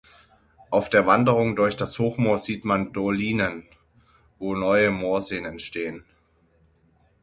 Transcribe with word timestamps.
Auf 0.71 0.89
der 0.89 1.05
Wanderung 1.05 1.55
durch 1.55 1.75
das 1.75 1.99
Hochmoor 1.99 2.39
sieht 2.39 2.65
man 2.65 2.91
Dolinen, 2.91 3.67
wo 4.39 4.55
neue 4.55 4.89
Moorseen 4.89 5.45
entstehen. 5.45 6.05